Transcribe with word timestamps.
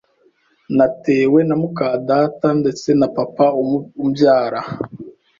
natewe 0.77 1.39
na 1.47 1.55
mukadata 1.61 2.49
ndetse 2.61 2.89
na 2.99 3.07
papa 3.15 3.45
umbyara, 4.01 4.61